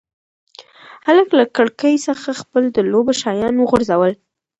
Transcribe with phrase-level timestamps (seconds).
[1.05, 4.11] هلک له کړکۍ څخه خپل د لوبو شیان وغورځول.